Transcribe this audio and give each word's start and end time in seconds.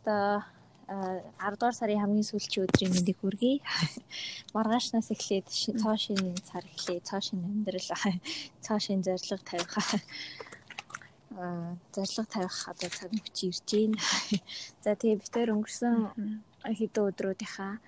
өстө 0.00 0.44
10 0.88 1.60
дугаар 1.60 1.76
сарын 1.76 2.00
хамгийн 2.00 2.24
сүүлчийн 2.24 2.64
өдрийн 2.66 2.92
мэндийг 2.92 3.18
хүргэе. 3.20 3.60
Маргаашнаас 4.56 5.12
эхлээд 5.12 5.46
цоо 5.78 5.94
шинэ 5.94 6.34
цар 6.40 6.64
эхлэе. 6.64 7.00
Цоо 7.04 7.20
шинэ 7.20 7.44
амьдрал, 7.46 7.88
цоо 8.64 8.78
шинэ 8.80 9.04
зорилго 9.04 9.44
тавих. 9.44 9.76
Аа, 11.40 11.76
зорилго 11.94 12.24
тавих 12.26 12.56
одоо 12.72 12.90
цаг 12.90 13.12
мөч 13.12 13.36
ирж 13.44 13.68
байна. 13.70 14.00
За 14.82 14.96
тэгээ 14.98 15.20
бид 15.20 15.30
тээр 15.30 15.54
өнгөрсөн 15.54 15.96
хэдэн 16.64 17.06
өдрүүдийнхаа 17.06 17.78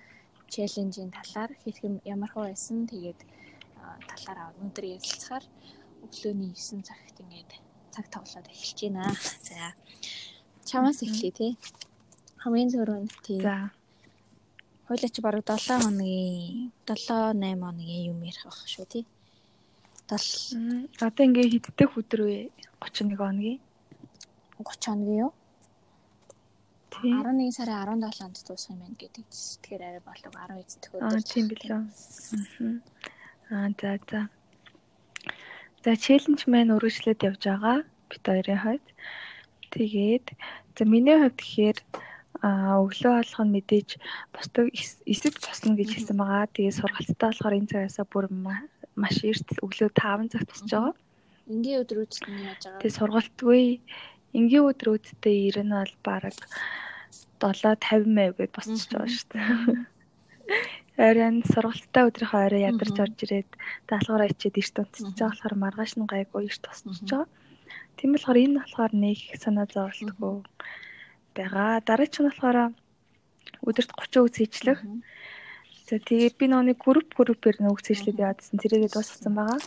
челленжийн 0.53 1.11
талаар 1.11 1.51
хэрхэн 1.65 1.99
ямар 2.07 2.31
хөө 2.31 2.55
байсан 2.55 2.87
тэгээд 2.87 3.19
талаар 4.07 4.55
өнөөдөр 4.61 4.85
ярилцахаар 4.95 5.45
өглөөний 6.07 6.55
9 6.55 6.87
цагт 6.87 7.19
ингээд 7.19 7.51
цаг 7.91 8.05
тоглоод 8.15 8.47
эхэлж 8.47 8.79
байна. 8.87 9.11
За 9.43 9.75
чамаас 10.63 11.03
эхлэе 11.03 11.33
тий 11.35 11.51
хамгийн 12.43 12.69
зөрүүнд 12.75 13.13
тий. 13.23 13.39
За. 13.39 13.71
Хойлоо 14.87 15.07
чи 15.07 15.21
бараг 15.23 15.47
7 15.47 15.79
хоногийн 15.79 16.75
7 16.83 17.39
8 17.39 17.63
хоногийн 17.63 18.03
юм 18.11 18.19
ярих 18.27 18.43
байх 18.43 18.59
шүү 18.67 18.85
тий. 18.91 19.05
7 20.11 20.91
одоо 20.99 21.23
ингээ 21.23 21.47
хиддэх 21.55 21.95
өдөр 21.95 22.21
вэ? 22.27 22.51
31 22.83 23.15
хоногийн. 23.15 23.59
30 24.59 24.91
хоногийн 24.91 25.19
юу? 25.23 25.31
Тий. 26.91 27.15
11 27.15 27.55
сарын 27.55 28.03
17-нд 28.03 28.37
дуусах 28.43 28.75
юм 28.75 28.79
байна 28.83 28.99
гэдэг. 28.99 29.23
Тэгэхээр 29.23 29.83
арай 29.87 30.03
болов 30.03 30.33
19 30.35 30.83
дэх 30.83 30.91
өдөр. 30.99 31.15
Аа 31.15 31.23
тийм 31.23 31.45
билээ. 31.47 31.79
Аа 33.55 33.71
за 33.79 33.91
за. 34.11 34.21
За 35.83 35.91
челленж 35.95 36.43
маань 36.51 36.75
үргэлжлээд 36.75 37.23
явж 37.23 37.39
байгаа. 37.47 37.87
Бид 38.11 38.23
хоёрын 38.27 38.59
хувьд. 38.59 38.87
Тэгээд 39.71 40.27
за 40.75 40.83
миний 40.83 41.15
хувьд 41.15 41.39
тэгэхээр 41.39 41.79
Аа 41.79 42.12
өглөө 42.43 43.13
алхах 43.23 43.47
нь 43.47 43.55
мэдээж 43.55 43.89
бусдаг 44.35 44.67
эсэг 45.07 45.39
тусна 45.39 45.79
гэж 45.79 45.89
хэлсэн 45.95 46.17
байгаа. 46.19 46.51
Тэгээ 46.51 46.75
сургалттай 46.75 47.27
болохоор 47.31 47.55
энэ 47.55 47.71
цагаасаа 47.71 48.05
бүр 48.11 48.25
маш 48.99 49.17
эрт 49.23 49.47
өглөө 49.63 49.89
5 49.95 50.31
цагт 50.31 50.51
тусч 50.51 50.67
байгаа. 50.67 50.93
Энгийн 51.47 51.79
өдрүүд 51.87 52.11
нь 52.27 52.43
яаж 52.43 52.61
байгаа? 52.67 52.79
Тэгээ 52.83 52.97
сургалтгүй 52.99 53.63
энгийн 54.35 54.67
өдрүүдтэй 54.67 55.37
ирэн 55.47 55.71
бол 55.71 55.95
баг 56.03 56.35
7:50 57.39 58.11
маяг 58.11 58.35
гэд 58.35 58.51
босчихж 58.55 58.91
байгаа 58.91 59.11
шүү 59.15 59.27
дээ. 59.31 59.47
Оройн 61.07 61.37
сургалттай 61.47 62.03
өдрийнхөө 62.11 62.41
орой 62.47 62.63
ядарч 62.67 62.97
орж 63.03 63.17
ирээд 63.23 63.49
даалгавраа 63.87 64.27
ичээд 64.31 64.59
эрт 64.59 64.75
унтчихж 64.83 65.15
байгаа 65.15 65.31
болохоор 65.31 65.55
маргааш 65.63 65.91
нь 65.95 66.11
гайгүй 66.11 66.43
эрт 66.47 66.63
тусчихж 66.63 67.07
байгаа. 67.07 67.31
Тийм 67.97 68.09
болохоор 68.13 68.37
энэ 68.43 68.59
болохоор 68.59 68.93
нэг 69.05 69.19
санаа 69.39 69.67
зовлтгүй 69.71 70.35
байгаа. 71.37 71.81
Дараач 71.87 72.13
нь 72.17 72.27
болохоор 72.27 72.57
өдөрт 73.67 73.91
30 73.95 74.25
үз 74.25 74.35
хийжлэх. 74.37 74.79
За 75.87 75.95
тэгээд 75.99 76.35
би 76.39 76.45
нэг 76.47 76.77
групп 76.79 77.09
группээр 77.17 77.57
нэг 77.59 77.75
үз 77.75 77.85
хийжлээд 77.87 78.23
яадсан. 78.23 78.59
Тэрийгээ 78.59 78.91
дуусгасан 78.93 79.33
байгаа. 79.35 79.59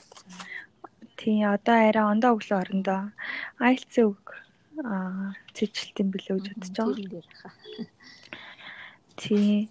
Тийм 1.16 1.48
одоо 1.56 1.76
арай 1.88 2.04
ондоо 2.12 2.36
өглөө 2.36 2.58
орондоо 2.60 3.00
IELTS 3.60 3.96
үг 4.04 4.24
аа 4.84 5.32
цэжилт 5.56 5.96
юм 6.02 6.08
билээ 6.12 6.36
гэж 6.36 6.46
бодож 6.52 6.70
байгаа. 6.76 7.52
Тийм. 9.20 9.68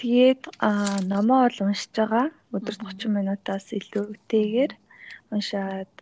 Тэгээд 0.00 0.42
аа 0.68 1.00
номоо 1.12 1.40
бол 1.44 1.58
уншиж 1.68 1.92
байгаа. 1.96 2.26
Өдөрт 2.56 2.80
30 2.84 3.16
минутаас 3.16 3.66
илүүтэйгээр 3.78 4.72
уншаад 5.32 5.92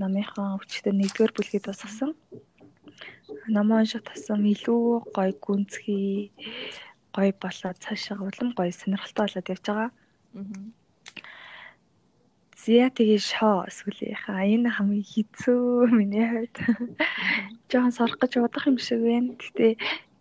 номынхон 0.00 0.56
өвчтөр 0.56 0.94
нэгдүгээр 0.96 1.32
бүлгийг 1.34 1.62
дуусгасан 1.64 2.12
намаа 3.56 3.80
унших 3.82 4.02
тасам 4.08 4.44
илүү 4.52 5.12
гоё 5.16 5.32
гүнзгий 5.44 6.32
гоё 7.16 7.32
болоод 7.42 7.78
цаашаа 7.84 8.20
улам 8.28 8.48
гоё 8.58 8.72
сонирхолтой 8.72 9.24
болоод 9.26 9.52
явж 9.52 9.64
байгаа. 9.68 9.90
Зя 12.62 12.86
тэгээ 12.96 13.20
шоо 13.32 13.64
сүлээхаа 13.78 14.42
энэ 14.54 14.68
хамгийн 14.76 15.06
хэцүү 15.12 15.88
миний 15.98 16.26
хувьд. 16.28 16.56
Жохон 17.70 17.92
сорох 17.96 18.18
гэж 18.20 18.32
удах 18.44 18.68
юм 18.68 18.76
шиг 18.76 19.00
байна. 19.08 19.32
Гэтэ 19.40 19.66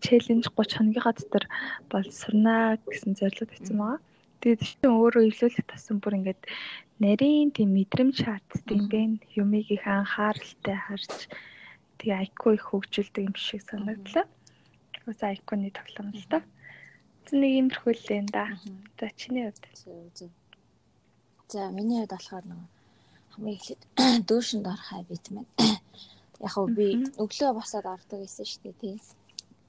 челленж 0.03 0.45
30 0.55 0.77
хоногийнхаа 0.77 1.13
дотор 1.17 1.43
бол 1.91 2.07
сурнаа 2.21 2.79
гэсэн 2.87 3.19
зорилго 3.19 3.51
тавьсан 3.51 3.77
байгаа. 3.81 3.99
Тэгээд 4.39 4.61
чинь 4.63 4.93
өөрөө 4.93 5.23
ивлүүлэх 5.27 5.65
тасан 5.67 5.97
бүр 5.99 6.17
ингээд 6.21 6.41
нарийн 7.03 7.49
тийм 7.51 7.69
мэдрэмж 7.73 8.15
шаарддаг 8.21 8.69
юм 8.69 8.85
байна. 8.93 9.17
Юмыг 9.41 9.67
их 9.73 9.83
анхааралтай 9.83 10.77
харж 10.77 11.11
тэгээ 11.99 12.23
IQ 12.25 12.41
их 12.55 12.63
хөгжүүлдэг 12.69 13.23
юм 13.29 13.35
шиг 13.35 13.61
санагдлаа. 13.65 14.25
Ус 15.09 15.19
IQ-ны 15.21 15.69
тоглоом 15.73 16.09
л 16.13 16.25
та. 16.31 16.39
Зөв 17.25 17.37
нэг 17.41 17.51
иймэрхүү 17.57 17.93
л 17.93 18.07
энэ 18.17 18.31
да. 18.33 18.45
За 18.99 19.07
чиний 19.19 19.45
хувьд. 19.49 20.31
За 21.51 21.69
миний 21.73 21.99
хувьд 22.01 22.13
болохоор 22.13 22.45
нэг 22.45 22.61
хамгийн 23.37 23.57
эхлээд 23.57 23.81
дүүшинд 24.29 24.65
орох 24.65 24.85
хабит 24.89 25.25
маань. 25.29 25.51
Яг 26.43 26.51
хөө 26.53 26.67
би 26.77 26.87
өглөө 27.21 27.51
босоод 27.57 27.85
ордог 27.85 28.19
гэсэн 28.21 28.45
шүү 28.45 28.61
дээ 28.63 28.75
тий. 28.81 28.95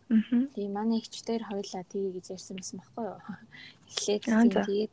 Тэгээ 0.08 0.72
манай 0.72 0.98
ихчдэр 1.00 1.42
хоёлаа 1.44 1.84
тгий 1.84 2.12
гэж 2.16 2.26
ярьсан 2.32 2.56
байсан 2.56 2.76
байхгүй 2.80 3.04
юу? 3.08 3.20
Эхлээд 3.92 4.22
тэгээд 4.24 4.56
бид 4.56 4.92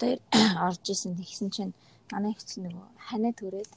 хоёр 0.00 0.18
орж 0.66 0.84
исэн 0.88 1.12
тэгсэн 1.20 1.48
чинь 1.54 1.72
манай 2.12 2.32
ихч 2.32 2.56
нөгөө 2.60 2.86
ханаа 3.08 3.32
төрээд 3.36 3.70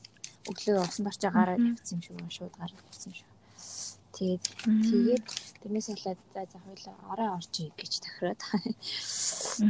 өглөө 0.52 0.84
усан 0.84 1.04
барчаа 1.08 1.32
гараад 1.38 1.62
явсан 1.62 2.00
юм 2.00 2.30
шиг 2.30 2.38
шууд 2.38 2.54
гараад 2.60 2.88
явсан 2.92 3.14
шүү. 3.18 3.30
Тэгээд 4.18 4.46
тэгээд 4.90 5.28
тэрнээс 5.62 5.88
болоод 5.94 6.20
за 6.34 6.42
за 6.50 6.58
хоёлаа 6.66 6.96
орой 7.12 7.30
орчих 7.38 7.70
гэж 7.78 7.94
тохироод. 8.02 8.42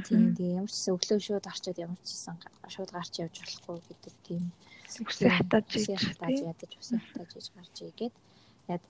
Тийм 0.08 0.32
тийм 0.38 0.52
ямар 0.60 0.72
ч 0.72 0.76
гэсэн 0.80 0.96
өглөө 0.96 1.20
шууд 1.20 1.46
орчоод 1.52 1.78
ямар 1.84 2.00
ч 2.06 2.10
гэсэн 2.16 2.36
шууд 2.72 2.92
гарч 2.96 3.14
явж 3.20 3.36
болохгүй 3.44 3.78
гэдэг 3.88 4.16
тийм. 4.24 4.44
Үсээ 4.88 5.32
хатааж 5.36 5.68
хатааж 6.00 6.38
ядаж 6.52 6.72
үсээ 6.80 7.00
хатааж 7.04 7.32
иж 7.36 7.48
гарч 7.56 7.76
игээд 7.92 8.16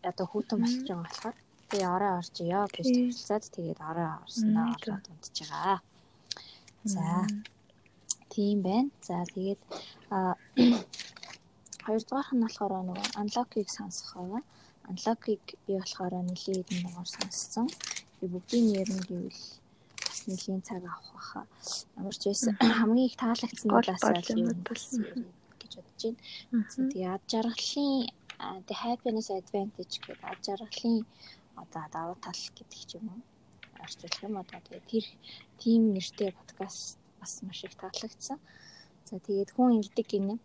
одоо 0.09 0.25
хүүтэн 0.29 0.57
босч 0.61 0.85
байгаа 0.85 1.05
болохоор 1.05 1.37
тэгээ 1.69 1.93
орой 1.95 2.11
оржё 2.19 2.61
гэж 2.75 2.85
төвлцээд 2.93 3.43
тэгээд 3.57 3.79
орой 3.89 4.09
орсноо 4.21 4.65
ороод 4.77 5.05
унтж 5.09 5.37
байгаа. 5.41 5.79
За 6.93 7.05
тийм 8.29 8.61
байна. 8.61 8.89
За 9.01 9.25
тэгээд 9.33 9.61
Хоёрдугаарх 11.87 12.31
нь 12.35 12.43
болохоор 12.43 12.73
нөгөө 12.83 13.07
unlock-ыг 13.21 13.67
сонсох 13.71 14.11
байгаа. 14.19 14.43
Unlock-ыг 14.91 15.43
би 15.65 15.71
болохоор 15.79 16.13
нэлийн 16.19 16.59
хэдэн 16.59 16.79
дугаар 16.83 17.09
сонссон. 17.15 17.67
Би 18.19 18.25
бүгдийг 18.27 18.65
нэрнэ 18.75 19.01
гэвэл 19.07 19.43
бас 20.03 20.19
нэлийн 20.27 20.61
цаг 20.67 20.83
авах 20.83 21.07
байхаа. 21.15 21.45
Ямар 21.95 22.15
ч 22.19 22.23
байсан 22.27 22.53
хамгийн 22.59 23.07
их 23.07 23.15
таалагдсан 23.23 23.67
нь 23.71 23.75
бас 23.87 24.03
юм 24.99 25.31
гэж 25.59 25.71
бодож 25.79 26.03
байна. 26.03 26.19
Тэгээ 26.91 27.07
ад 27.15 27.23
жаргалын 27.31 28.11
the 28.67 28.75
happiness 28.83 29.27
advantage 29.39 29.95
гэдэг 30.03 30.27
ад 30.31 30.39
жаргалын 30.45 30.97
одоо 31.55 31.83
давуу 31.95 32.17
тал 32.25 32.41
гэдэг 32.57 32.81
ч 32.89 32.91
юм 32.99 33.05
уу 33.15 33.21
орчуулах 33.83 34.23
юм 34.27 34.35
одоо 34.43 34.59
тэгээ 34.65 34.89
тэр 34.91 35.05
тим 35.61 35.81
нэртэй 35.95 36.29
подкаст 36.35 36.99
бас 37.19 37.33
маш 37.47 37.63
их 37.63 37.75
таалагдсан. 37.79 38.39
За 39.07 39.15
тэгээд 39.23 39.55
хүн 39.55 39.79
ирдэг 39.79 40.07
гинэ 40.11 40.35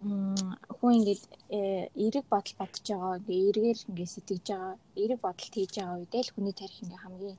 хүн 0.00 0.92
ингээд 0.96 1.24
э, 1.52 1.92
эерэг 1.92 2.24
бодол 2.32 2.56
бодож 2.56 2.84
байгаа 2.88 3.20
ингээ 3.20 3.40
эргээр 3.48 3.78
ингээ 3.92 4.08
сэтгэж 4.14 4.44
байгаа 4.48 4.74
эерэг 4.96 5.20
бодол 5.20 5.50
хийж 5.52 5.72
байгаа 5.76 6.00
үедээ 6.00 6.22
л 6.24 6.32
хүний 6.32 6.54
тарих 6.56 6.78
ингээ 6.80 7.04
хамгийн 7.04 7.38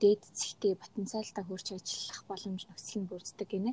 дээд 0.00 0.22
зэгтээ 0.38 0.74
потенциалтай 0.82 1.44
хурж 1.46 1.66
ажиллах 1.74 2.22
боломж 2.30 2.62
нөхцөл 2.62 2.98
нь 3.02 3.10
бүрддэг 3.10 3.48
гинэ. 3.50 3.72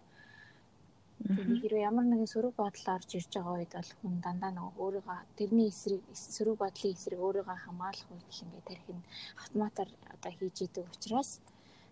Хэрвээ 1.62 1.88
ямар 1.90 2.06
нэгэн 2.10 2.34
сөрөг 2.34 2.58
бодол 2.58 2.88
орж 2.98 3.10
ирж 3.14 3.32
байгаа 3.38 3.54
үед 3.54 3.74
бол 3.78 3.92
хүн 4.02 4.16
дандаа 4.26 4.52
нөгөө 4.58 4.82
өөрийгөө 4.82 5.20
тэрний 5.38 5.68
эсрэг 5.70 6.02
сөрөг 6.36 6.58
бодлын 6.58 6.96
эсрэг 6.98 7.20
өөрийгөө 7.22 7.58
хамгаалах 7.62 8.10
үед 8.12 8.28
л 8.34 8.44
ингээ 8.50 8.68
тарих 8.68 8.88
нь 8.98 9.08
автоматар 9.42 9.90
одоо 10.14 10.32
хийж 10.34 10.58
идэг 10.66 10.86
учраас 10.90 11.30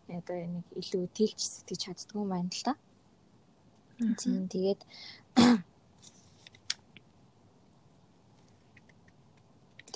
одоо 0.09 0.37
нэг 0.55 0.65
илүү 0.81 1.05
тэлж 1.17 1.39
сэтгэж 1.39 1.79
чаддгүй 1.85 2.21
юм 2.23 2.33
байна 2.33 2.49
л 2.49 2.65
та. 2.65 2.73
Тийм 4.19 4.49
тэгээд 4.49 4.81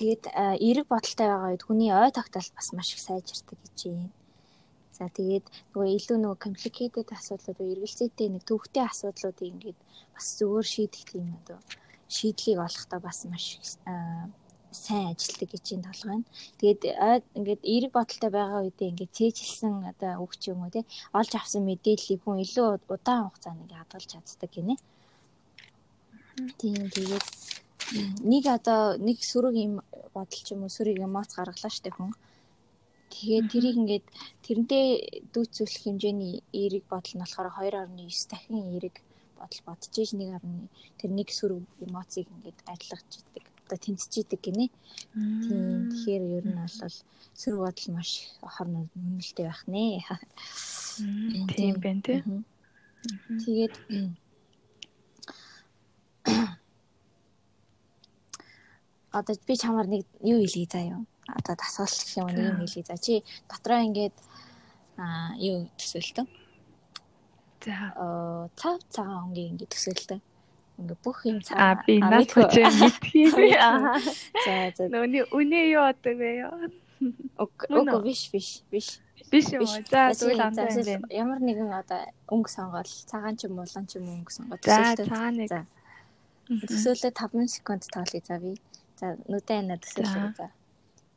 Тэгээд 0.06 0.30
эерэг 0.62 0.86
бодолтой 0.86 1.26
байгаа 1.34 1.50
үед 1.50 1.66
хүний 1.66 1.90
ой 1.90 2.14
тогтоол 2.14 2.50
бас 2.54 2.68
маш 2.78 2.94
их 2.94 3.02
сайжирдаг 3.02 3.58
гэж 3.58 3.78
юм. 3.90 4.14
За 4.94 5.10
тэгээд 5.10 5.50
нөгөө 5.74 5.90
илүү 5.98 6.18
нөгөө 6.22 6.44
complicated 6.46 7.10
асуудлууд 7.10 7.58
эргэлзээтэй 7.74 8.30
нэг 8.30 8.46
төвхтэй 8.46 8.86
асуудлуудыг 8.86 9.50
ингээд 9.50 9.80
бас 10.14 10.26
зөвөр 10.38 10.62
шийдэх 10.62 11.10
тийм 11.10 11.34
одоо 11.42 11.58
шийдлийг 12.06 12.62
олохдоо 12.62 13.00
бас 13.02 13.26
маш 13.26 13.46
сайн 14.70 15.18
ажилтдаг 15.18 15.50
гэж 15.50 15.66
юм 15.74 15.82
толгой 15.90 16.18
нь. 16.22 16.30
Тэгээд 16.62 16.82
ингээд 17.34 17.62
эерэг 17.66 17.92
бодолтой 17.98 18.30
байгаа 18.30 18.62
үедээ 18.62 18.92
ингээд 18.94 19.18
цээжилсэн 19.18 19.90
одоо 19.90 20.22
өгч 20.22 20.54
юм 20.54 20.62
уу 20.62 20.70
те 20.70 20.86
олж 21.18 21.34
авсан 21.34 21.66
мэдээллийг 21.66 22.22
хүн 22.22 22.46
илүү 22.46 22.94
удаан 22.94 23.26
хугацаанд 23.26 23.66
ингээд 23.66 23.82
хадгалж 23.82 24.10
чаддаг 24.14 24.52
гинэ. 24.54 24.78
Тийм 26.62 26.94
тэгээд 26.94 27.26
нэг 27.94 28.44
одоо 28.50 28.98
нэг 28.98 29.22
сөрөг 29.22 29.56
юм 29.56 29.74
бодол 30.14 30.42
ч 30.46 30.48
юм 30.54 30.66
уу 30.66 30.72
сөрөг 30.74 30.98
эмоц 31.06 31.30
гаргалаа 31.38 31.72
штэ 31.72 31.92
хүн. 31.94 32.12
Тэгээд 33.14 33.46
тэрийг 33.54 33.76
ингээд 33.80 34.06
тэрнтэй 34.46 34.86
дүүцүүлэх 35.34 35.84
хэмжээний 35.86 36.42
эерэг 36.52 36.84
бодол 36.90 37.14
нь 37.16 37.22
болохоор 37.24 37.48
2.9 37.54 38.32
дахин 38.32 38.58
эерэг 38.74 38.96
бодол 39.38 39.62
бодож 39.68 39.94
иж 40.02 40.12
1.1 40.18 40.68
тэр 40.98 41.12
нэг 41.14 41.30
сүрв 41.30 41.62
эмоцийг 41.86 42.28
ингээд 42.34 42.60
адилгаж 42.66 43.10
идэг. 43.22 43.46
Одоо 43.66 43.78
тэнцэж 43.78 44.14
идэг 44.26 44.42
гинэ. 44.42 44.68
Тийм. 45.14 45.90
Тэгэхээр 45.94 46.24
ер 46.38 46.46
нь 46.50 46.58
бол 46.58 46.98
сүрв 47.38 47.58
бодол 47.62 47.88
маш 47.94 48.10
хорн 48.42 48.90
үнэлтэй 48.98 49.46
байх 49.46 49.64
нэ. 49.70 50.02
Тийм 51.54 51.76
байна 51.84 52.02
тий. 52.02 52.20
Тэгээд 53.46 53.76
одоо 59.20 59.36
би 59.48 59.56
чамаар 59.56 59.88
нэг 59.88 60.04
юу 60.22 60.40
хэлье 60.44 60.68
заа 60.68 60.84
юу? 60.84 61.04
Одоо 61.28 61.56
дасгал 61.56 61.88
гэх 61.88 62.18
юм 62.20 62.28
нэг 62.36 62.46
юм 62.52 62.58
хэлье 62.68 62.84
заа. 62.84 63.00
Чи 63.00 63.24
дотроо 63.50 63.80
ингээд 63.88 64.16
аа 65.00 65.34
юу 65.40 65.72
төсөөлтөө? 65.80 66.26
За 67.66 67.76
оо 67.96 68.50
цав 68.60 68.80
цагаан 68.92 69.32
өнгийн 69.32 69.56
ингээд 69.56 69.72
төсөөлтөө. 69.72 70.20
Ингээ 70.80 71.00
бүх 71.00 71.20
юм 71.24 71.40
цаа. 71.40 71.80
Би 71.88 72.00
наад 72.04 72.28
хүч 72.28 72.54
мэдхий. 72.60 73.56
Аа. 73.64 73.96
За 74.44 74.56
за. 74.76 74.84
Нөөний 74.92 75.24
үнэ 75.32 75.60
юу 75.72 75.88
одоо 75.88 76.14
вэ 76.20 76.30
ёо? 76.44 76.68
Үгүй 77.72 78.02
биш 78.04 78.22
биш 78.32 78.50
биш. 78.68 79.00
Биш 79.32 79.48
юм 79.56 79.64
уу? 79.64 79.80
За 79.88 80.12
тэгвэл 80.12 80.44
андаа 80.44 80.68
юм. 80.68 81.08
Ямар 81.08 81.40
нэгэн 81.40 81.72
одоо 81.72 82.04
өнгө 82.28 82.52
сонгоод 82.52 82.88
цагаан 83.08 83.40
ч 83.40 83.48
юм 83.48 83.64
улаан 83.64 83.88
ч 83.88 83.96
юм 83.96 84.12
өнгө 84.12 84.32
сонгоод 84.36 84.60
төсөөлтөө. 84.60 85.08
За 85.08 85.10
цагаан 85.10 85.36
нэг. 85.40 85.50
Төсөөлөө 86.46 87.12
5 87.16 87.56
секунд 87.56 87.84
тоолъё 87.90 88.22
за 88.22 88.38
би. 88.44 88.54
За 89.00 89.08
нүдэн 89.32 89.60
анаа 89.64 89.80
төсөөлөө 89.84 90.30
за. 90.40 90.48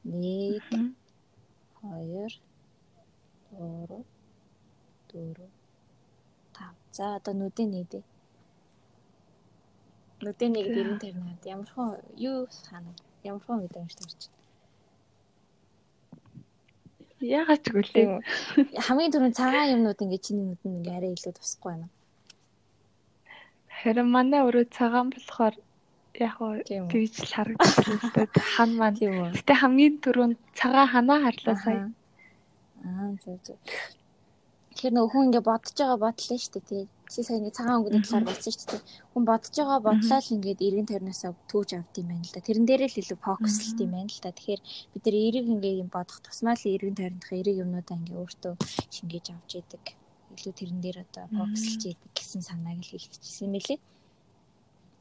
1 0.04 0.60
2 1.82 2.28
3 3.52 4.04
4 5.12 5.48
5. 6.58 6.68
За 6.96 7.04
одоо 7.16 7.34
нүдэн 7.34 7.68
нээдэ. 7.74 8.00
Нүдэн 10.24 10.50
нэг 10.56 10.66
дэрэн 10.74 10.98
тарнаад 11.02 11.42
ямар 11.46 11.68
хон 11.74 11.90
юу 12.16 12.48
хана 12.66 12.90
ямар 13.22 13.42
хон 13.46 13.62
мэдрэмж 13.62 13.92
төрч. 13.94 14.20
Ягаад 17.20 17.62
ч 17.62 17.66
гэлээ. 17.74 18.06
Хамгийн 18.86 19.12
түрүүнд 19.14 19.38
цагаан 19.38 19.72
юмнууд 19.74 20.02
ингээ 20.02 20.24
чиний 20.26 20.46
нүдэнд 20.46 20.76
ингээ 20.78 20.96
арай 20.98 21.12
илүү 21.14 21.34
тусахгүй 21.34 21.70
байна. 21.70 21.88
Харин 23.78 24.08
манай 24.10 24.42
өрөө 24.46 24.66
цагаан 24.74 25.10
болохоор 25.14 25.54
яг 26.26 26.36
уу 26.42 26.58
тэгж 26.66 27.14
л 27.22 27.34
харагдчихлаа. 27.36 28.26
Хан 28.54 28.70
маань 28.78 28.98
тийм 28.98 29.14
үү. 29.22 29.30
Гэтэ 29.38 29.54
хамгийн 29.60 29.94
түрүүнд 30.02 30.36
цагаан 30.58 30.88
ханаа 30.92 31.18
харлаа 31.22 31.56
сая. 31.64 31.84
Аа 32.84 33.10
зөв 33.22 33.38
зөв. 33.46 33.58
Тэгэхээр 34.78 34.94
нөгөө 34.94 35.10
хүн 35.10 35.26
ингээ 35.26 35.48
бодож 35.50 35.74
байгаа 35.74 35.98
бодлоо 35.98 36.38
шүү 36.38 36.52
дээ 36.54 36.66
тий. 36.70 36.84
Чи 37.10 37.18
саяны 37.26 37.50
цагаан 37.50 37.82
өнгөний 37.82 38.02
талаар 38.06 38.26
бодсон 38.30 38.52
шүү 38.54 38.68
дээ. 38.70 38.82
Хүн 39.10 39.24
бодож 39.26 39.54
байгаа 39.58 39.80
бодлоо 39.82 40.20
л 40.22 40.34
ингээд 40.38 40.64
эргэн 40.66 40.86
тойрноосоо 40.86 41.32
төөж 41.50 41.70
авд 41.74 41.94
юм 41.98 42.08
байна 42.14 42.22
л 42.22 42.34
да. 42.34 42.46
Тэрэн 42.46 42.66
дээрээ 42.68 42.90
л 42.94 43.00
илүү 43.02 43.18
фокуслт 43.18 43.78
юм 43.82 43.90
байна 43.98 44.06
л 44.06 44.22
да. 44.22 44.30
Тэгэхээр 44.30 44.62
бид 44.94 45.02
нэр 45.02 45.16
эрэг 45.26 45.46
ингээ 45.50 45.74
юм 45.82 45.90
бодох 45.90 46.18
тусмаа 46.22 46.54
л 46.54 46.70
эргэн 46.70 46.94
тойрных 46.94 47.30
эрэг 47.34 47.56
юмнуудаа 47.58 47.96
ингээ 47.98 48.20
өөртөө 48.22 48.54
шингээж 48.94 49.26
авч 49.34 49.50
идэг. 49.58 49.84
Илүү 50.38 50.54
тэрэн 50.54 50.78
дээр 50.78 50.98
одоо 51.02 51.24
фокуслж 51.26 51.82
идэг 51.82 52.12
гэсэн 52.14 52.42
санааг 52.46 52.78
л 52.78 52.92
хэлчихсэн 52.94 53.50
юм 53.50 53.54
билээ. 53.58 53.78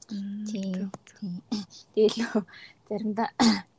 Тийм. 0.08 0.92
Тэгэл 1.96 2.46
заримдаа 2.88 3.30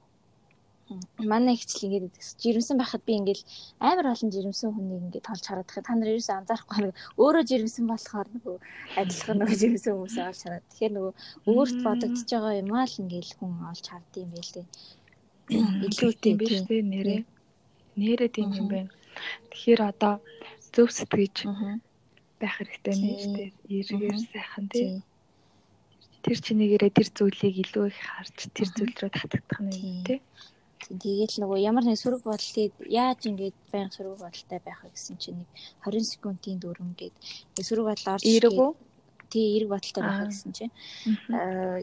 манай 1.32 1.54
ихчл 1.56 1.84
ингээд 1.86 2.16
жирэмсэн 2.40 2.76
байхад 2.80 3.02
би 3.04 3.12
ингээд 3.20 3.40
амар 3.80 4.12
олон 4.12 4.30
жирэмсэн 4.32 4.72
хүнийг 4.72 5.04
ингээд 5.08 5.28
толж 5.28 5.44
хараад 5.44 5.68
та 5.68 5.92
нар 5.92 6.12
ерөөсөө 6.12 6.36
анзаарахгүй 6.40 6.80
нэг 6.84 6.94
өөрөө 7.20 7.44
жирэмсэн 7.50 7.84
болохоор 7.88 8.28
нөгөө 8.32 8.56
адилхан 9.00 9.36
нөгөө 9.40 9.56
жирэмсэн 9.62 9.92
хүмүүсээ 9.92 10.24
олж 10.28 10.40
хараад. 10.44 10.64
Тэгэхээр 10.68 10.92
нөгөө 10.96 11.14
өөрт 11.52 11.78
бодогдож 11.86 12.28
байгаа 12.32 12.60
юм 12.60 12.70
аа 12.72 12.86
л 12.88 13.00
ингээд 13.02 13.36
хүн 13.36 13.52
олж 13.70 13.84
хардсан 13.88 14.22
юм 14.24 14.30
байл 14.32 14.52
дээ. 14.56 14.66
Илүү 15.48 16.12
тийм 16.22 16.36
биш 16.40 16.56
үү 16.68 16.82
нэрээ. 16.92 17.20
Нэрээ 18.00 18.30
тийм 18.36 18.48
юм 18.60 18.68
байна. 18.72 18.92
Тэгэхээр 19.52 19.80
одоо 19.92 20.14
зөв 20.72 20.88
сэтгэж 20.92 21.36
байх 22.40 22.54
хэрэгтэй 22.56 22.94
нэ 22.96 23.10
шүү 23.20 23.32
дээ. 23.36 23.50
Эргээр 23.76 24.18
сайхан 24.32 24.66
тийм 24.72 24.92
тэр 26.24 26.38
чинийгээрээ 26.46 26.92
тэр 26.94 27.08
зүйлийг 27.16 27.56
илүү 27.62 27.84
их 27.90 27.98
харж 27.98 28.36
тэр 28.56 28.68
зүйл 28.76 28.94
рүү 28.98 29.10
татагдах 29.12 29.60
нь 29.62 29.72
тий. 30.06 30.20
Тэгээд 30.78 31.32
л 31.34 31.40
нөгөө 31.42 31.58
ямар 31.70 31.84
нэг 31.84 31.98
сөрөг 31.98 32.22
бодлыг 32.22 32.72
яаж 32.86 33.20
ингэж 33.28 33.54
байнга 33.72 33.96
сөрөг 33.96 34.22
бодолтой 34.22 34.60
байх 34.62 34.80
вэ 34.82 34.94
гэсэн 34.94 35.16
чинь 35.18 35.38
нэг 35.42 35.50
20 35.84 36.12
секундын 36.12 36.58
дүрм 36.62 36.94
гээд 36.94 37.14
сөрөг 37.66 37.86
бодол 37.90 38.14
орж 38.14 38.22
ирэггүй 38.24 38.70
тий 39.30 39.60
эрг 39.60 39.68
бодолтой 39.68 40.02
байх 40.02 40.28
гэсэн 40.32 40.52
чинь. 40.56 40.74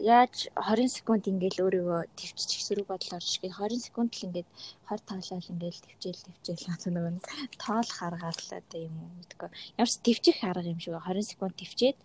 Яаж 0.02 0.50
20 0.58 0.90
секунд 0.90 1.22
ингээл 1.30 1.62
өөрийгөө 1.64 2.00
төвччих 2.18 2.62
сөрөг 2.66 2.86
бодол 2.90 3.16
орж 3.18 3.30
гээд 3.38 3.54
20 3.54 3.86
секунд 3.86 4.10
л 4.16 4.26
ингээд 4.26 4.48
20 4.90 5.06
таалал 5.06 5.50
ингээл 5.54 5.84
төвчээл 5.86 6.26
төвчээл 6.26 6.66
одоо 6.74 6.90
нөгөө 6.90 7.14
тоол 7.62 7.90
харгаалаа 7.98 8.60
да 8.66 8.76
юм 8.78 8.94
уу? 8.98 9.10
Гэдэггүй 9.22 9.50
ямар 9.78 9.90
ч 9.90 9.94
төвчих 10.02 10.38
арга 10.42 10.66
юм 10.66 10.80
шиг 10.82 10.98
20 10.98 11.30
секунд 11.30 11.54
төвчээд 11.54 11.98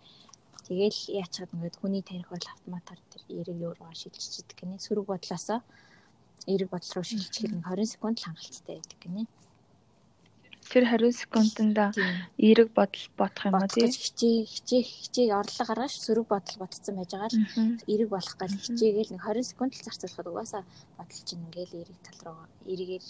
Тэгэл 0.66 1.00
яачаад 1.22 1.50
ингээд 1.54 1.76
хүний 1.78 2.02
тарих 2.06 2.30
бол 2.30 2.46
автоматар 2.54 2.98
тэр 3.10 3.22
эрэг 3.42 3.58
рүү 3.78 3.94
шилжчихэдэг 3.98 4.56
гинэ. 4.62 4.78
Сөрөг 4.78 5.06
бодлоосоо 5.10 5.60
эрэг 6.46 6.68
бодол 6.70 6.92
руу 6.94 7.06
шилжих 7.06 7.50
нь 7.50 7.66
20 7.66 7.92
секунд 7.92 8.16
л 8.22 8.26
хангалттай 8.30 8.78
байдаг 8.78 8.98
гинэ. 9.02 9.22
Тэр 10.70 10.84
20 10.86 11.18
секундэд 11.18 11.78
эрэг 12.38 12.68
бодол 12.78 13.06
бодох 13.18 13.44
юм 13.50 13.58
уу 13.58 13.66
тийм 13.66 13.90
хичээ 13.90 14.36
хичээ 14.46 14.82
хичээг 14.86 15.30
орлого 15.34 15.66
гаргаж 15.66 15.92
сөрөг 15.98 16.26
бодол 16.30 16.56
бодсон 16.62 16.94
байж 16.96 17.10
байгаа 17.10 17.30
л 17.34 17.82
эрэг 17.92 18.08
болох 18.14 18.34
гал 18.38 18.54
хичээгээл 18.54 19.12
нэг 19.18 19.22
20 19.26 19.50
секунд 19.50 19.72
л 19.74 19.84
зарцуулахад 19.84 20.30
угаасаа 20.30 20.62
бодол 20.94 21.22
чинь 21.26 21.42
ингээл 21.46 21.80
эрэг 21.82 21.98
тал 22.06 22.18
руугаа 22.22 22.48
эрэгээр 22.70 23.04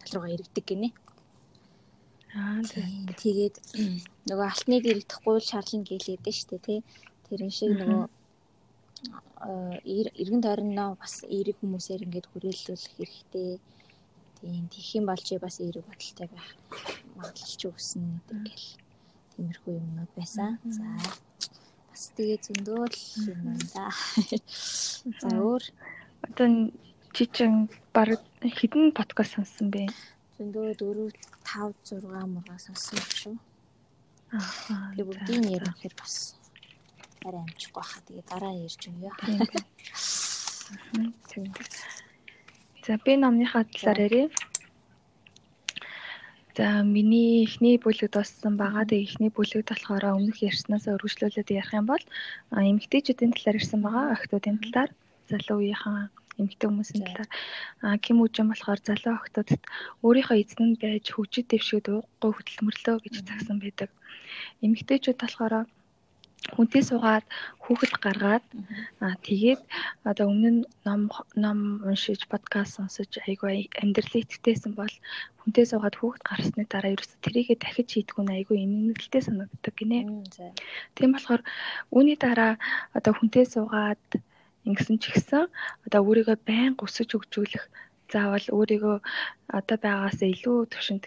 тал 0.00 0.12
руугаа 0.12 0.34
эргэдэг 0.36 0.64
гинэ. 0.68 0.88
Аа 0.92 1.17
тэгээд 2.32 3.56
нөгөө 4.28 4.46
алтны 4.52 4.76
дэрэгдэх 4.84 5.18
гуйл 5.24 5.40
шаарлан 5.40 5.82
гэлээдэж 5.88 6.36
штэ 6.36 6.58
тий. 6.60 6.80
Тэрэн 7.28 7.52
шиг 7.52 7.72
нөгөө 7.80 8.04
эргэн 10.20 10.42
тойрноо 10.42 10.98
бас 11.00 11.24
эерэг 11.24 11.56
хүмүүсээр 11.62 12.04
ингээд 12.04 12.28
хүрээлүүлэх 12.28 12.92
хэрэгтэй. 12.98 13.60
Тийм 14.40 14.66
тийх 14.68 14.88
юм 14.98 15.06
бол 15.06 15.22
чи 15.22 15.38
бас 15.38 15.56
эерэг 15.62 15.84
бодолтой 15.86 16.28
байх 16.28 16.48
магадлалч 17.16 17.60
өгсөн 17.70 18.22
ингээл 18.34 18.68
тиймэрхүү 19.34 19.72
юмнууд 19.78 20.12
байсан. 20.18 20.58
За 20.66 20.86
бас 21.90 22.02
тэгээ 22.14 22.38
зөндөөл 22.44 22.98
юм 23.30 23.58
да. 23.74 23.88
За 25.22 25.28
өөр 25.32 25.64
одоо 26.26 26.48
чи 27.14 27.24
чин 27.30 27.70
баг 27.94 28.20
хэдэн 28.42 28.92
подкаст 28.92 29.38
сонссон 29.38 29.70
бэ? 29.70 29.86
Зөндөө 30.38 30.78
4 30.78 31.10
5 31.50 31.98
6 31.98 32.26
мургаа 32.30 32.58
сонсон 32.62 33.02
шүү. 33.20 33.34
Аа. 34.30 34.94
Тэгээ 34.94 35.08
бүгдийг 35.08 35.42
ярих 35.50 35.74
хэрэг 35.82 35.98
бас 35.98 36.38
арай 37.26 37.42
амжихгүй 37.42 37.82
хаа. 37.82 38.02
Тэгээ 38.06 38.24
дараа 38.30 38.54
ярьж 38.54 38.82
өгье. 38.86 39.10
За 42.86 42.92
би 43.04 43.12
номныхаа 43.18 43.64
талаар 43.66 43.98
ярив. 44.06 44.30
За 46.56 46.82
миний 46.86 47.42
эхний 47.42 47.76
бүлэгт 47.82 48.14
дууссан 48.14 48.54
байгаа. 48.62 48.86
Тэгээ 48.86 49.06
эхний 49.10 49.30
бүлэгт 49.34 49.74
болохоор 49.74 50.04
өмнөх 50.14 50.38
ярьснаас 50.38 50.86
өргөжлүүлээд 50.86 51.50
ярих 51.50 51.74
юм 51.74 51.86
бол 51.90 52.04
эмэгтэйчүүдийн 52.54 53.34
талаар 53.34 53.58
ирсэн 53.58 53.80
байгаа. 53.82 54.14
Охтуудын 54.14 54.62
талаар 54.62 54.90
залуу 55.30 55.58
үеийнхэн 55.66 56.14
эмэгтэй 56.40 56.68
хүмүүсийн 56.68 57.04
талаар. 57.06 57.30
А 57.84 57.98
ким 58.04 58.16
үжин 58.24 58.48
болохоор 58.48 58.80
залуу 58.82 59.14
охтуудад 59.18 59.62
өөрийнхөө 60.06 60.40
эзэн 60.42 60.64
нь 60.68 60.80
байж 60.82 61.04
хөгжид 61.12 61.46
дэвшгээд 61.50 61.86
ууггүй 61.90 62.32
хөдөлмөрлөө 62.34 62.96
гэж 63.04 63.14
загсан 63.26 63.58
байдаг. 63.60 63.90
Эмэгтэйчүүд 64.64 65.18
болохоор 65.20 65.54
хүнтэй 66.54 66.82
суугаад 66.86 67.26
хүүхэд 67.62 67.94
гаргаад 68.04 68.44
аа 69.04 69.14
тэгээд 69.26 69.60
одоо 70.10 70.26
өмнө 70.32 70.50
нь 70.54 70.62
ном 70.86 71.02
ном 71.44 71.58
уншиж 71.88 72.20
подкаст 72.32 72.72
сонсож 72.78 73.10
айгүй 73.26 73.68
амьдралын 73.82 74.22
итгэвтэйсэн 74.22 74.72
бол 74.78 74.94
хүнтэй 75.40 75.66
суугаад 75.68 75.98
хүүхэд 75.98 76.22
гарсны 76.30 76.62
дараа 76.72 76.94
ерөөсө 76.94 77.16
тэрийгэ 77.24 77.54
дахиж 77.58 77.88
хийдгүү 77.92 78.22
нь 78.24 78.34
айгүй 78.36 78.56
эмгэнэлтэй 78.64 79.22
санагддаг 79.24 79.74
гинэ. 79.76 79.98
Тийм 80.96 81.10
болохоор 81.12 81.42
үүний 81.96 82.16
дараа 82.24 82.52
одоо 82.96 83.12
хүнтэй 83.16 83.44
суугаад 83.54 84.06
Ингэсэн 84.68 84.96
ч 85.02 85.04
гэсэн 85.12 85.48
одоо 85.86 86.00
өөрийгөө 86.04 86.36
байнга 86.48 86.84
өсөж 86.84 87.08
хөгжүүлэх 87.16 87.64
заавал 88.12 88.46
өөрийгөө 88.58 88.96
одоо 89.58 89.78
байгаас 89.84 90.20
илүү 90.20 90.58
төвшөнд 90.72 91.04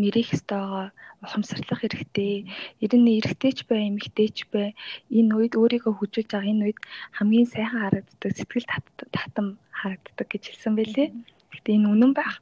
мэрэх 0.00 0.28
ёстойгоо 0.36 0.92
ухамсарлах 1.24 1.80
хэрэгтэй. 1.82 2.46
Ер 2.84 2.92
нь 2.94 3.10
эрэгтэйч 3.18 3.66
бай, 3.68 3.90
эмэгтэйч 3.90 4.36
бай 4.52 4.68
энэ 5.10 5.34
үед 5.34 5.54
өөрийгөө 5.58 5.92
хөгжүүлж 5.98 6.30
байгаа 6.30 6.52
энэ 6.52 6.64
үед 6.70 6.78
хамгийн 7.18 7.48
сайхан 7.50 7.80
харагддаг, 7.82 8.30
сэтгэл 8.36 8.70
татам 9.16 9.46
харагддаг 9.74 10.26
гэж 10.30 10.42
хэлсэн 10.46 10.74
байлээ. 10.78 11.08
Гэтэ 11.50 11.70
энэ 11.74 11.90
үнэн 11.90 12.12
байх. 12.14 12.38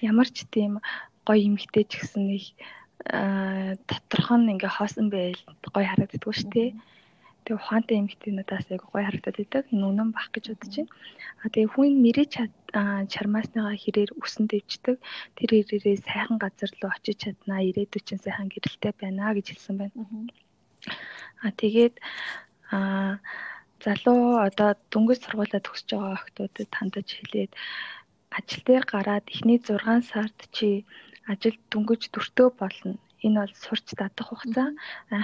ямар 0.00 0.28
ч 0.28 0.44
тийм 0.54 0.80
гоё 1.26 1.40
эмгтэй 1.48 1.84
ч 1.88 1.92
гэсэн 2.00 2.24
нэг 2.28 2.44
доторх 3.88 4.28
нь 4.32 4.52
ингээ 4.52 4.72
хоосон 4.76 5.08
байл 5.12 5.40
гоё 5.74 5.86
харагддаг 5.88 6.32
шүү 6.32 6.50
дээ. 6.52 6.70
Тэгээ 7.44 7.60
ухаантай 7.60 7.96
эмгтэнүүдээс 8.00 8.68
айгу 8.72 8.88
гоё 8.88 9.04
харагдаад 9.04 9.38
идэг. 9.44 9.64
Энэ 9.68 9.84
үнэн 9.84 10.10
бах 10.16 10.28
гэж 10.32 10.44
бодож 10.48 10.74
байна. 10.80 10.92
А 11.44 11.46
тэгээ 11.52 11.72
хүн 11.76 11.92
мэрэж 12.04 12.32
чармаасныгаа 13.12 13.76
хэрээр 13.76 14.10
үсэн 14.16 14.44
дэвждэг. 14.48 14.96
Тэр 15.36 15.50
хэрээрээ 15.52 15.96
сайхан 16.08 16.36
газар 16.40 16.70
руу 16.80 16.90
очиж 16.96 17.16
чаднаа. 17.20 17.60
Ирээдүйд 17.68 18.04
чинь 18.08 18.24
сайхан 18.24 18.48
гэрэлтэй 18.48 18.92
байна 18.96 19.36
гэж 19.36 19.46
хэлсэн 19.52 19.76
байна. 19.76 19.96
А 21.44 21.52
тэгээд 21.60 21.94
а 22.72 23.20
залуу 23.84 24.40
одоо 24.48 24.70
дөнгөж 24.92 25.18
сургуулаа 25.20 25.60
төгсөж 25.60 25.88
байгаа 25.92 26.16
охтуудад 26.16 26.70
хандаж 26.72 27.08
хэлээд 27.12 27.52
ажил 28.36 28.62
дээр 28.66 28.84
гараад 28.88 29.24
эхний 29.34 29.60
6 29.60 30.08
сард 30.10 30.38
чи 30.56 30.68
ажил 31.32 31.56
дөнгөж 31.72 32.02
дөртөө 32.14 32.48
болно. 32.60 32.96
Энэ 33.24 33.38
бол 33.40 33.54
сурч 33.64 33.86
татах 33.96 34.28
хугацаа. 34.28 34.68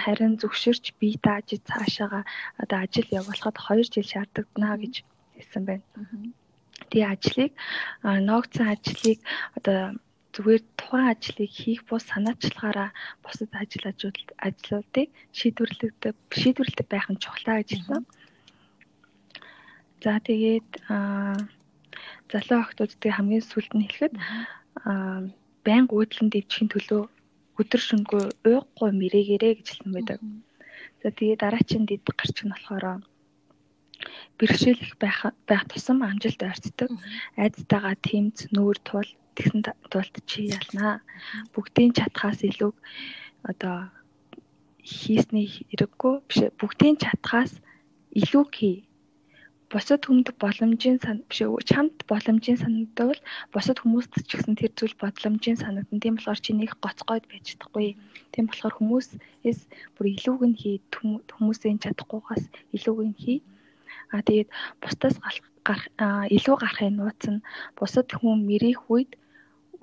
Харин 0.04 0.40
зөвшөөрч 0.40 0.85
бие 1.00 1.21
дааж 1.26 1.49
цаашаага 1.69 2.21
одоо 2.62 2.78
ажил 2.85 3.09
явуулахад 3.21 3.57
2 3.61 3.92
жил 3.92 4.07
шаардлагадана 4.12 4.80
гэж 4.83 4.95
хэлсэн 5.37 5.62
байна. 5.69 5.85
Тэгээ 6.90 7.12
ажлыг 7.14 7.52
ноогцсон 8.28 8.69
ажлыг 8.75 9.19
одоо 9.59 9.78
зүгээр 10.35 10.62
тухайн 10.78 11.12
ажлыг 11.12 11.50
хийх 11.61 11.80
бус 11.88 12.04
санаачлагаараа 12.11 12.90
бусад 13.23 13.52
ажил 13.62 13.85
ажлуудыг 14.47 15.09
шийдвэрлэдэг 15.38 16.16
шийдвэрлэдэг 16.40 16.87
байх 16.90 17.07
нь 17.11 17.23
чухлаа 17.23 17.57
гэж 17.61 17.71
хэлсэн. 17.75 18.02
За 20.02 20.12
тэгээд 20.28 20.71
залуу 22.33 22.59
охтуудыг 22.62 23.12
хамгийн 23.12 23.45
сүүлд 23.45 23.73
нь 23.75 23.85
хэлэхэд 23.85 24.14
байнга 25.66 25.92
уудлан 25.95 26.28
дэвжихийн 26.30 26.71
төлөө 26.73 27.02
өдөр 27.61 27.83
шөнөгүй 27.88 28.25
уухгүй 28.50 28.90
мэрээгээрээ 29.00 29.52
гэж 29.57 29.67
хэлсэн 29.69 29.90
байдаг. 29.95 30.21
За 31.02 31.09
тэгээд 31.17 31.43
дараачийн 31.43 31.85
дэд 31.87 32.05
гарч 32.19 32.37
нь 32.43 32.52
болохоор 32.52 32.85
бэрхшээлх 34.38 34.93
байх 35.02 35.21
байх 35.49 35.62
тусам 35.71 35.99
амжилт 36.09 36.40
ойрцдог. 36.49 36.90
Айдтайгаа 37.43 37.97
тэмц 38.07 38.37
нүүр 38.55 38.76
тул 38.88 39.09
тэгсэн 39.37 39.61
тулд 39.93 40.14
чи 40.31 40.40
ялнаа. 40.57 40.95
Бүгдийн 41.52 41.93
чадхаас 41.97 42.40
илүү 42.49 42.73
одоо 43.50 43.76
хийсний 44.85 45.49
хэрэггүй 45.49 46.14
биш 46.29 46.38
бүгдийн 46.61 46.97
чадхаас 47.02 47.52
илүү 48.21 48.45
хий 48.57 48.76
бусад 49.70 50.02
хүнд 50.04 50.28
боломжийн 50.42 50.98
сан 51.04 51.18
биш 51.30 51.40
чамд 51.70 51.96
боломжийн 52.10 52.58
санагдвал 52.58 53.20
бусад 53.54 53.78
хүмүүст 53.78 54.12
ч 54.28 54.30
гэсэн 54.34 54.58
тэр 54.58 54.72
зүйл 54.74 54.96
бодломжийн 54.98 55.58
санагдан. 55.62 56.02
Тийм 56.02 56.14
болохоор 56.18 56.40
чи 56.42 56.52
нэг 56.58 56.70
гоцгойд 56.82 57.24
байж 57.30 57.44
чадахгүй. 57.54 57.94
Тийм 58.34 58.44
болохоор 58.50 58.74
хүмүүсээс 58.76 59.60
бүр 59.94 60.06
илүүг 60.14 60.42
нь 60.50 60.58
хий 60.60 60.76
хүмүүсийн 60.90 61.78
чадахгүйгаас 61.82 62.44
илүүг 62.76 63.00
нь 63.08 63.18
хий. 63.22 63.38
А 64.10 64.26
тэгээд 64.26 64.50
бусдаас 64.82 65.16
гарах 65.66 65.86
илүү 66.34 66.56
гарахын 66.58 66.94
нууц 66.98 67.22
нь 67.30 67.44
бусад 67.78 68.08
хүн 68.10 68.42
мэрийх 68.48 68.90
үед 68.90 69.10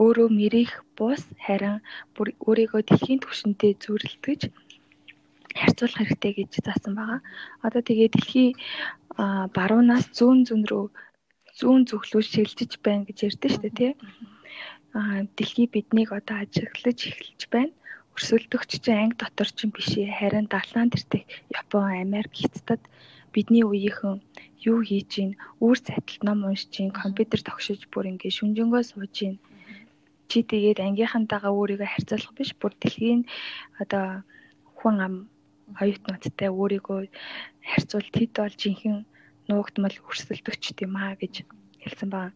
өөрөө 0.03 0.29
мэрийх 0.39 0.71
бус 0.97 1.23
харин 1.45 1.79
бүр 2.15 2.27
өөрийгөө 2.47 2.81
дэлхийн 2.85 3.21
түвшинтэй 3.23 3.73
зүрэлтгэж 3.83 4.41
харьцуулах 5.61 5.99
хэрэгтэй 5.99 6.33
гэж 6.37 6.51
заасан 6.65 6.93
байгаа. 6.95 7.21
Одоо 7.65 7.81
тэгээ 7.85 8.09
дэлхий 8.13 8.49
баруунаас 9.57 10.05
зүүн 10.17 10.39
зүүн 10.47 10.63
рүү 10.69 10.85
зүүн 11.59 11.81
зүглүү 11.89 12.21
шилжиж 12.21 12.71
байна 12.85 13.07
гэж 13.07 13.17
ярьдэн 13.27 13.51
шүү 13.51 13.63
дээ 13.65 13.77
тий. 13.79 13.91
Аа 14.97 15.25
дэлхий 15.37 15.67
биднийг 15.73 16.09
одоо 16.13 16.37
ажиглаж 16.45 16.99
эхэлж 17.09 17.41
байна. 17.53 17.73
Өрсөлдөгч 18.13 18.71
чинь 18.81 19.01
анги 19.01 19.17
дотор 19.21 19.49
чинь 19.57 19.73
биш 19.73 19.89
ээ. 19.97 20.09
Харин 20.19 20.45
далаан 20.49 20.89
тэртээ 20.93 21.23
Япон, 21.53 21.85
Америк 22.05 22.33
хятадд 22.33 22.83
бидний 23.33 23.61
үеийнхэн 23.65 24.21
юу 24.69 24.81
хийж 24.81 25.09
гин, 25.13 25.31
үр 25.61 25.77
цайтал 25.77 26.21
ном 26.25 26.39
уншиж 26.49 26.73
гин, 26.73 26.89
компьютер 26.89 27.41
тогшиж 27.45 27.85
бүр 27.93 28.09
ингээ 28.11 28.33
шүнжэнгөө 28.37 28.81
сууж 28.85 29.13
гин. 29.13 29.35
Чи 30.29 30.41
тэгээд 30.41 30.81
ангийнхантайгаа 30.81 31.53
өөрийгөө 31.53 31.89
харьцуулах 31.89 32.33
биш, 32.33 32.51
бүр 32.57 32.73
дэлхийн 32.81 33.21
одоо 33.81 34.25
хүн 34.79 34.97
ам 35.05 35.15
оюутнуудтай 35.81 36.49
өөрийгөө 36.49 36.99
харьцуул 37.69 38.07
тэд 38.15 38.31
бол 38.39 38.55
жинхэнэ 38.61 39.03
нуугдмал 39.47 39.95
өрсөлдөгч 40.07 40.63
тийм 40.79 40.93
аа 40.95 41.13
гэж 41.21 41.33
хэлсэн 41.81 42.09
байна. 42.11 42.35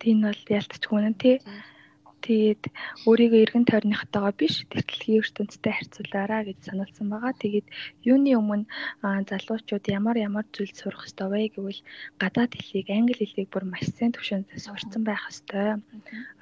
Тийм 0.00 0.18
бол 0.26 0.40
ялтчгүй 0.58 1.00
нэ 1.02 1.12
тий. 1.22 1.36
Тэгээд 2.22 2.62
өөрийгөө 3.08 3.40
эргэн 3.44 3.66
тойрныхтойгоо 3.66 4.32
биш 4.38 4.54
тэртэлгийн 4.70 5.20
ертөнцтэй 5.26 5.74
харьцуулаарай 5.74 6.42
гэж 6.46 6.58
сануулсан 6.62 7.06
байгаа. 7.10 7.34
Тэгээд 7.42 7.66
юуны 8.06 8.30
өмнө 8.38 8.70
залуучууд 9.30 9.84
ямар 9.98 10.16
ямар 10.28 10.46
зүйл 10.54 10.70
сурах 10.70 11.06
ёстой 11.08 11.28
вэ 11.30 11.50
гэвэл 11.54 11.80
гадаад 12.22 12.52
хэлийг, 12.54 12.88
англи 12.94 13.26
хэлийг 13.26 13.48
бүр 13.50 13.64
маш 13.66 13.90
сайн 13.90 14.14
төвшөнд 14.14 14.46
сурцсан 14.54 15.02
байх 15.02 15.22
ёстой. 15.30 15.82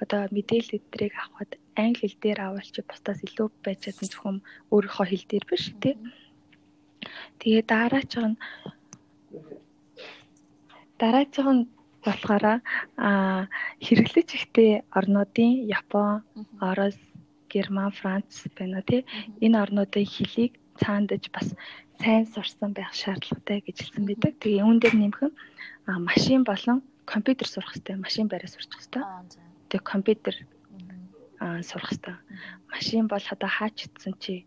Одоо 0.01 0.21
мэдээлэл 0.29 0.77
эдрийг 0.77 1.13
авахд 1.17 1.57
англи 1.75 2.07
хэл 2.07 2.21
дээр 2.21 2.39
авал 2.41 2.69
чи 2.73 2.81
бусдаас 2.83 3.19
илүү 3.27 3.47
байж 3.63 3.79
чадсан 3.85 4.07
зөвхөн 4.09 4.37
өөрийнхөө 4.73 5.05
хэл 5.07 5.25
дээр 5.29 5.45
биш 5.49 5.63
тий. 5.81 5.95
Тэгээ 7.39 7.63
дараач 7.73 8.11
нь 8.17 8.35
дараач 11.01 11.35
нь 11.39 11.69
болохоор 12.05 12.43
а 12.97 13.09
хэрэглэж 13.85 14.29
ихтэй 14.37 14.71
орнуудын 14.97 15.69
Япон, 15.69 16.25
Орос, 16.59 16.97
Герман, 17.51 17.91
Франц 17.91 18.45
байна 18.57 18.81
тий. 18.81 19.05
Энэ 19.45 19.61
орнуудын 19.63 20.05
хэлийг 20.05 20.53
цаандаж 20.81 21.23
бас 21.35 21.47
сайн 22.01 22.25
сурсан 22.25 22.73
байх 22.73 22.93
шаардлагатай 22.93 23.61
гэж 23.65 23.77
хэлсэн 23.79 24.05
байдаг. 24.09 24.33
Тэгээ 24.41 24.65
үүн 24.65 24.77
дээр 24.81 24.95
нэмэх 24.97 25.21
нь 25.29 25.35
машин 26.09 26.41
болон 26.43 26.81
компьютер 27.05 27.47
сурах 27.47 27.73
хэрэгтэй. 27.73 27.95
Машин 27.95 28.27
бариа 28.27 28.49
сурчих 28.49 28.81
хэрэгтэй. 28.81 29.03
Тэгээ 29.69 29.91
компьютер 29.93 30.35
сурах 31.67 31.89
хэрэгтэй. 31.89 32.15
Машин 32.71 33.05
бол 33.07 33.25
одоо 33.33 33.49
хаачдсан 33.49 34.13
чи 34.23 34.45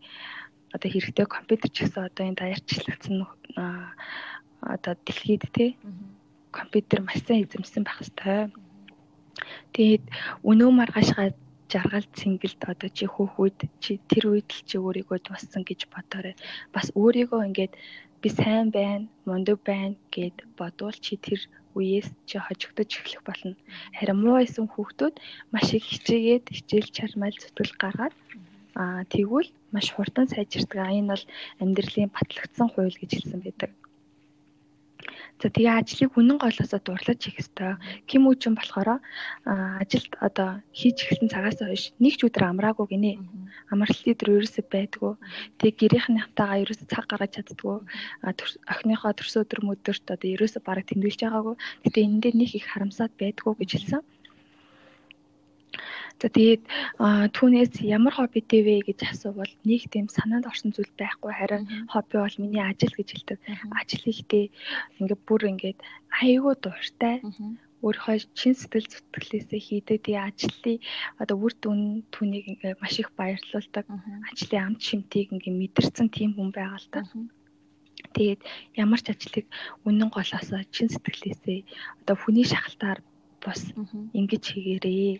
одоо 0.75 0.89
хэрэгтэй 0.91 1.25
компьютер 1.27 1.69
ч 1.71 1.77
гэсэн 1.83 2.07
одоо 2.07 2.23
энэ 2.25 2.39
даяарчлагдсан 2.39 3.17
одоо 4.73 4.93
дэлхийд 5.05 5.43
тий 5.55 5.77
компьютер 6.51 7.03
маш 7.03 7.19
сайн 7.27 7.43
эзэмсэн 7.43 7.83
байх 7.83 7.99
хэрэгтэй. 7.99 8.51
Тэгээд 9.75 10.03
өнөө 10.49 10.69
маргаашгаа 10.71 11.35
жаргал 11.71 12.07
цэнгэлд 12.15 12.61
одоо 12.71 12.89
чи 12.97 13.05
хөөхүүд 13.09 13.57
чи 13.83 13.91
тэр 14.09 14.23
үед 14.31 14.49
л 14.55 14.61
чи 14.67 14.75
өөрийгөө 14.79 15.19
дууссан 15.19 15.63
гэж 15.67 15.91
бодоорой. 15.91 16.35
Бас 16.71 16.87
өөрийгөө 16.95 17.41
ингээд 17.51 17.73
би 18.21 18.29
сайн 18.31 18.71
байна, 18.71 19.11
мундаг 19.27 19.59
байна 19.67 19.99
гэд 20.15 20.47
бодвол 20.57 20.95
чи 21.05 21.19
тэр 21.19 21.39
үеэс 21.77 22.07
чи 22.29 22.35
хожигдож 22.39 22.89
эхлэх 22.99 23.21
болно. 23.27 23.53
Харин 23.97 24.17
муу 24.23 24.39
исэн 24.41 24.67
хүүхдүүд 24.71 25.15
маш 25.53 25.67
их 25.77 25.85
хичээгээд 25.85 26.45
хичээл 26.55 26.89
чармайл 26.95 27.37
зүтгэл 27.39 27.73
гаргаад 27.83 28.15
аа 28.79 29.03
тэгвэл 29.13 29.49
маш 29.75 29.87
хурдан 29.91 30.27
сайжирдаг. 30.31 30.79
Энэ 30.89 31.11
бол 31.11 31.23
амьдралын 31.61 32.11
батлагдсан 32.15 32.67
хууль 32.71 32.99
гэж 32.99 33.11
хэлсэн 33.13 33.41
байдаг. 33.43 33.71
За 35.41 35.51
тэгээ 35.51 35.75
ажлыг 35.83 36.15
үнэн 36.15 36.39
голоосоо 36.39 36.79
дурлаж 36.79 37.19
хийх 37.19 37.43
ёстой. 37.43 37.75
Ким 38.07 38.23
үчин 38.31 38.55
болохоор 38.55 39.03
ажилд 39.83 40.13
одоо 40.23 40.63
хийж 40.71 40.97
эхэлсэн 41.03 41.27
цагаас 41.27 41.59
хойш 41.59 41.91
нэг 41.99 42.15
ч 42.15 42.23
өдөр 42.23 42.43
амраагүй 42.55 42.87
гинэ. 42.95 43.19
Амралт 43.67 44.07
өдөр 44.07 44.29
ерөөсөө 44.39 44.63
байдгүй. 44.71 45.13
Тэгээ 45.59 45.79
гэрийнхнийхтайгаа 45.79 46.63
ерөөсөө 46.63 46.87
цаг 46.87 47.05
гаргаж 47.11 47.31
чаддгүй. 47.35 47.77
Охиныхоо 48.71 49.11
төрсөн 49.11 49.43
өдөр 49.43 49.59
мөдөрт 49.67 50.05
одоо 50.15 50.29
ерөөсөө 50.35 50.61
бараг 50.63 50.87
тэмдэглэж 50.87 51.19
байгаагүй. 51.27 51.55
Гэтэ 51.83 51.99
энэ 51.99 52.21
дээр 52.23 52.35
нэг 52.39 52.51
их 52.55 52.65
харамсаад 52.71 53.11
байдгүй 53.19 53.53
гэж 53.59 53.69
хэлсэн. 53.75 54.03
За 56.21 56.31
тэгээд 56.31 56.63
түүнээс 57.35 57.83
ямар 57.83 58.13
хоббитэй 58.15 58.61
вэ 58.63 58.75
гэж 58.87 58.99
асуувал 59.11 59.51
нэг 59.67 59.91
тийм 59.91 60.07
санаанд 60.07 60.47
орсон 60.47 60.71
зүйл 60.71 60.91
байхгүй 60.95 61.31
харин 61.35 61.63
хобби 61.91 62.15
бол 62.23 62.37
миний 62.39 62.63
ажил 62.63 62.93
гэж 62.95 63.09
хэлдэг. 63.11 63.39
Ажил 63.75 64.03
хийхдээ 64.07 64.45
ингээд 65.03 65.21
бүр 65.27 65.41
ингээд 65.51 65.79
аягүй 66.23 66.55
дуртай. 66.63 67.19
Өөрийнхөө 67.83 68.31
чин 68.39 68.55
сэтгэл 68.55 68.87
зүтгэлээсээ 68.87 69.61
хийдэг 69.67 69.99
тий 70.07 70.17
ажлын 70.17 70.79
одоо 71.21 71.35
үр 71.37 71.53
дүн 71.59 72.07
түүнийг 72.15 72.45
ингээ 72.57 72.79
маш 72.79 72.95
их 73.03 73.11
баярлуулдаг. 73.19 73.85
Ажлын 74.31 74.63
амт 74.63 74.81
шимтгийг 74.87 75.35
ингээ 75.35 75.53
мэдэрсэн 75.53 76.07
тийм 76.15 76.31
хүн 76.33 76.49
байгаа 76.55 76.79
л 76.79 76.89
та. 76.95 77.01
Тэгээд 78.15 78.41
ямар 78.79 79.03
ч 79.03 79.11
ажлыг 79.11 79.45
үнэн 79.83 80.09
голоосоо 80.15 80.63
чин 80.71 80.87
сэтгэлээсээ 80.89 81.59
одоо 82.01 82.15
хүний 82.15 82.47
шахалтаар 82.47 83.03
бас 83.43 83.61
ингэж 84.19 84.43
хийгээрээ. 84.51 85.19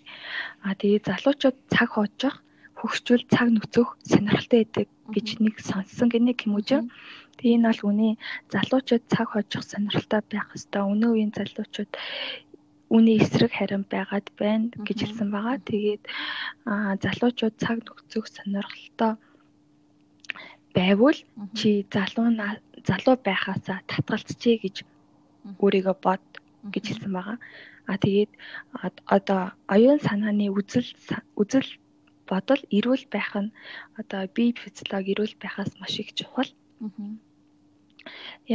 А 0.66 0.76
тэгээ 0.80 1.02
залуучууд 1.10 1.58
цаг 1.74 1.90
хоожох 1.96 2.36
хөгшчүүл 2.80 3.24
цаг 3.32 3.48
нөхцөх 3.52 3.88
сонирхолтой 4.04 4.64
байдаг 4.68 4.88
гэж 5.16 5.28
нэг 5.40 5.56
сонссон 5.64 6.08
гинэ 6.12 6.34
хүмүүжин. 6.36 6.92
Тэгээ 7.40 7.56
энэ 7.58 7.70
бол 7.72 7.82
үний 7.90 8.14
залуучууд 8.54 9.04
цаг 9.12 9.28
хожих 9.32 9.64
сонирхолтой 9.64 10.22
байх 10.28 10.48
хэвээр. 10.52 10.92
Өнөө 10.94 11.12
үеийн 11.14 11.32
залуучууд 11.36 11.92
үүний 12.94 13.18
эсрэг 13.24 13.52
харин 13.56 13.84
байгаад 13.90 14.28
байна 14.40 14.70
гэж 14.88 14.98
хэлсэн 15.02 15.30
байгаа. 15.34 15.58
Тэгээд 15.70 16.04
залуучууд 17.04 17.56
цаг 17.64 17.78
нөхцөх 17.82 18.26
сонирхолтой 18.30 19.14
байвал 20.76 21.20
чи 21.58 21.88
залуу 21.96 22.28
залуу 22.88 23.16
байхаасаа 23.28 23.80
татгалцчихъя 23.90 24.58
гэж 24.64 24.76
өөрийгөө 25.64 25.96
бод 26.06 26.24
гэж 26.74 26.84
хэлсэн 26.88 27.12
байгаа. 27.16 27.38
А 27.92 27.98
тэгээд 28.04 28.32
одоо 29.16 29.42
оюун 29.74 30.00
санааны 30.08 30.46
үзэл 30.60 30.90
үзэл 31.42 31.70
бодол 32.30 32.62
эрүүл 32.78 33.06
байх 33.14 33.32
нь 33.44 33.54
одоо 34.00 34.22
бие 34.36 34.54
физиологи 34.64 35.14
эрүүл 35.14 35.36
байхаас 35.42 35.72
маш 35.80 35.94
их 36.02 36.10
чухал. 36.18 36.52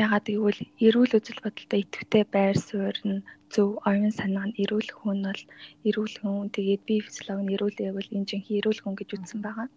Яагаад 0.02 0.26
гэвэл 0.30 0.60
эрүүл 0.86 1.12
үзэл 1.18 1.40
бодолтой 1.44 1.80
идэвхтэй 1.82 2.24
байр 2.34 2.56
суурь 2.68 3.02
нь 3.10 3.24
зөв 3.54 3.68
оюун 3.88 4.14
санаа 4.20 4.46
нь 4.48 4.58
эрүүл 4.62 4.90
хүн 4.98 5.18
бол 5.26 5.42
эрүүл 5.88 6.16
хүн 6.20 6.50
тэгээд 6.56 6.82
бие 6.88 7.00
физиологи 7.06 7.44
нь 7.44 7.54
эрүүл 7.54 7.76
байвал 7.78 8.14
энэ 8.16 8.28
жинхэнэ 8.30 8.58
эрүүл 8.60 8.80
хүн 8.82 8.94
гэж 8.98 9.08
үзсэн 9.14 9.40
байгаа. 9.42 9.68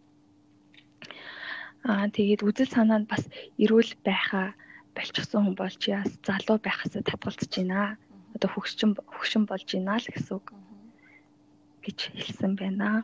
Аа 1.90 2.06
тэгээд 2.16 2.42
үзэл 2.48 2.74
санаа 2.76 3.00
нь 3.02 3.10
бас 3.12 3.24
эрүүл 3.64 3.92
байхаа 4.08 4.48
болчихсон 4.96 5.42
хүн 5.44 5.58
болж 5.62 5.82
яас 5.98 6.12
залуу 6.28 6.58
байхасаа 6.62 7.02
татгалзаж 7.06 7.52
байна. 7.58 7.98
Одоо 8.34 8.50
хөгшин 8.52 8.92
хөгшин 9.16 9.44
болж 9.50 9.68
байна 9.74 9.98
л 10.02 10.08
гэсэн 10.14 10.34
үг 10.38 10.48
гэж 11.86 12.00
хэлсэн 12.18 12.52
байна. 12.60 13.04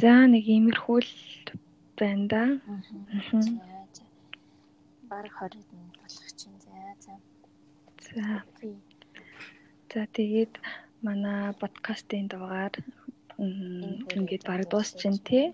За 0.00 0.12
нэг 0.28 0.44
иймэрхүү 0.44 0.98
л 1.00 1.12
байна 1.98 2.24
да. 2.32 2.42
Аа 3.12 3.76
баг 5.10 5.26
20-д 5.38 5.70
нь 5.70 5.92
болох 6.00 6.30
чинь. 6.38 6.58
За 6.66 6.76
за. 7.04 7.14
За. 8.06 8.26
За 9.92 10.02
тэгээд 10.18 10.54
манай 11.06 11.54
подкастын 11.62 12.26
дугаар 12.32 12.74
ингээд 14.16 14.42
баг 14.48 14.60
дуусчихын 14.70 15.16
тий. 15.28 15.46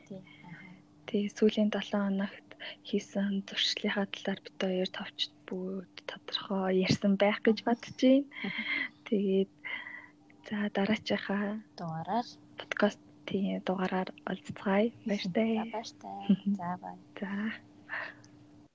Тэгээ 1.06 1.34
сүүлийн 1.36 1.68
7 1.68 1.92
хоногт 1.92 2.48
хийсэн 2.88 3.44
зуршлынхаа 3.46 4.06
талаар 4.08 4.40
бид 4.44 4.56
хоёр 4.60 4.88
товч 4.96 5.18
бүгд 5.52 5.96
тодорхой 6.08 6.80
ярьсан 6.86 7.12
байх 7.20 7.38
гэж 7.44 7.58
бодож 7.68 7.96
байна. 8.00 8.24
Тэгээд 9.06 9.52
за 10.48 10.56
дараачихаа 10.76 11.60
дугаараар 11.76 12.28
подкастын 12.58 13.60
дугаараар 13.68 14.08
олзцгаая. 14.30 14.88
Баяртай. 15.04 15.52
Баяртай. 15.68 16.20
За 16.56 16.70
бай. 16.82 16.96
За. 17.20 17.32